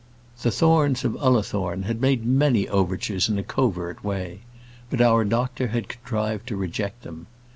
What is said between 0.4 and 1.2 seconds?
The Thornes of